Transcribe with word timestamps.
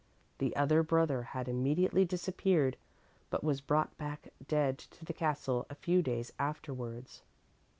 The 0.39 0.55
other 0.55 0.81
brother 0.81 1.21
had 1.21 1.47
immediately 1.47 2.05
disappeared, 2.05 2.75
but 3.29 3.43
was 3.43 3.61
brought 3.61 3.95
back 3.99 4.29
dead 4.47 4.79
to 4.79 5.05
the 5.05 5.13
castle 5.13 5.67
a 5.69 5.75
few 5.75 6.01
days 6.01 6.33
afterwards. 6.39 7.21